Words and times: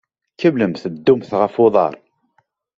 Kemmlemt 0.39 0.81
ddumt 0.93 1.31
ɣef 1.41 1.55
uḍaṛ. 1.65 1.93